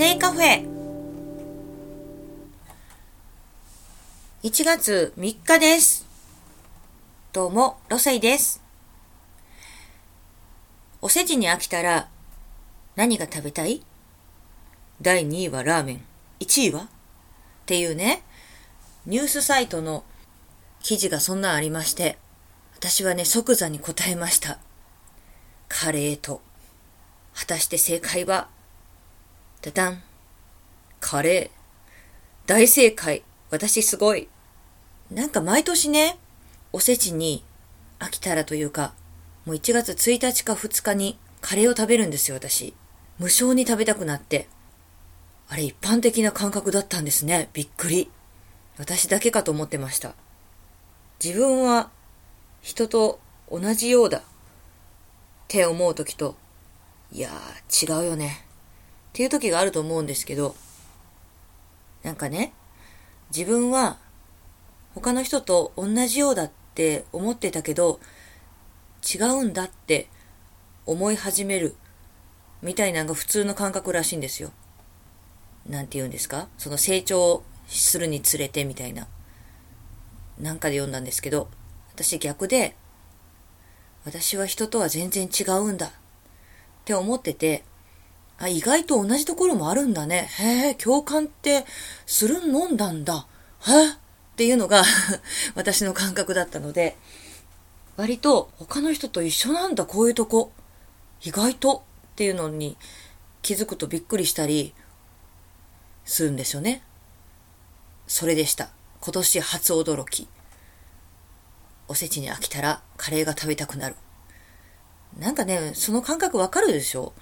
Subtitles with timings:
[0.00, 0.66] カフェ
[4.42, 6.06] 1月3日です。
[7.34, 8.62] どうも、ロセイです。
[11.02, 12.08] おせちに飽きたら
[12.96, 13.82] 何が食べたい？
[15.02, 16.00] 第2位はラーメン。
[16.40, 16.84] 1位は？
[16.84, 16.86] っ
[17.66, 18.22] ていうね、
[19.04, 20.04] ニュースサイトの
[20.82, 22.16] 記事がそんなんありまして、
[22.74, 24.60] 私はね、即座に答えました。
[25.68, 26.40] カレーと。
[27.34, 28.48] 果たして正解は、
[29.62, 30.02] ダダン。
[31.00, 31.58] カレー。
[32.46, 33.22] 大正解。
[33.50, 34.28] 私すごい。
[35.10, 36.18] なんか毎年ね、
[36.72, 37.44] おせちに
[37.98, 38.94] 飽きたらというか、
[39.44, 42.72] もう1月1日か2日にカレーを食べるんですよ、私。
[43.18, 44.48] 無償に食べたくなって。
[45.50, 47.50] あれ一般的な感覚だったんですね。
[47.52, 48.10] びっくり。
[48.78, 50.14] 私だけかと思ってました。
[51.22, 51.90] 自分は
[52.62, 53.20] 人と
[53.50, 54.22] 同じようだっ
[55.48, 56.36] て思う時と、
[57.12, 58.46] いやー違うよね
[59.10, 60.54] っていう時があると思うんですけど、
[62.02, 62.52] なんかね、
[63.36, 63.98] 自分は
[64.94, 68.00] 他の人と同じようだって思ってたけど、
[69.02, 70.08] 違うんだって
[70.86, 71.74] 思い始める
[72.62, 74.52] みたいなのが普通の感覚らしいんですよ。
[75.68, 76.48] なんて言うんですか？
[76.56, 79.06] その成長するにつれてみたいな。
[80.38, 81.48] なんかで読んだんですけど、
[81.92, 82.74] 私逆で、
[84.06, 85.90] 私は人とは全然違うんだっ
[86.86, 87.62] て思ってて、
[88.40, 90.28] あ、意外と同じところもあるんだね。
[90.38, 91.64] へえ、共感って
[92.06, 93.26] するもんなんだ。
[93.66, 93.92] へえっ
[94.36, 94.82] ていうのが
[95.54, 96.96] 私の感覚だったので、
[97.96, 100.52] 割と他の人と一緒なんだ、こういうとこ。
[101.22, 102.78] 意外とっていうのに
[103.42, 104.74] 気づくとびっくりしたり
[106.06, 106.82] するんですよね。
[108.06, 108.70] それでした。
[109.02, 110.28] 今年初驚き。
[111.88, 113.96] おせちに飽きたらカレーが食べたくなる。
[115.18, 117.12] なんかね、その感覚わかるでしょ？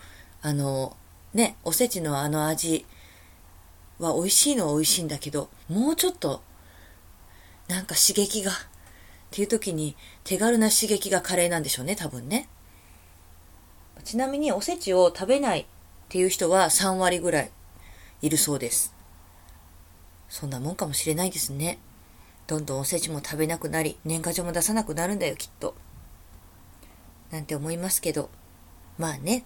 [0.42, 0.97] あの、
[1.39, 2.84] ね、おせちのあの味
[4.00, 6.43] は美味しいのは美味しいんだけど、もうちょっと、
[7.69, 8.54] なんか刺激が、っ
[9.31, 9.94] ていう時に
[10.25, 12.48] 手軽な刺激がカレーなんでしょうね、多分ね。
[14.03, 15.66] ちなみにおせちを食べないっ
[16.09, 17.50] ていう人は3割ぐらい
[18.21, 18.93] いるそうです。
[20.28, 21.78] そんなもんかもしれないですね。
[22.48, 25.77] どんどんおせちも食べなくなり、年賀状も出さなくなるんだよ、きっと。
[27.31, 28.28] なんて思いますけど。
[28.98, 29.44] まあね。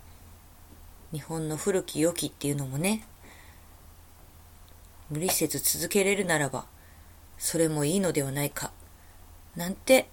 [1.12, 3.06] 日本の古き良きっていうのもね、
[5.10, 6.64] 無理せず続けれるならば、
[7.36, 8.72] それもいいのではないか。
[9.54, 10.08] なんて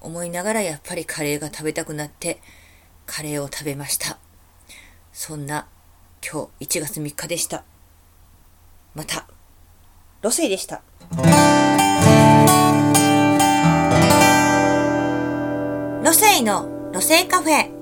[0.00, 2.40] 思いながらやっぱりカレーが食べたくなって、
[3.04, 4.18] カレーを食べました。
[5.12, 5.66] そんな
[6.26, 7.64] 今日1月3日でした。
[8.94, 9.28] また、
[10.22, 10.82] ロセイでした。
[16.02, 17.77] ロセイのロセイカフェ。